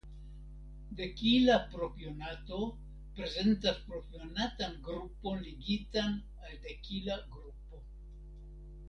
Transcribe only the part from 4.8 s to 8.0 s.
grupon ligitan al dekila grupo.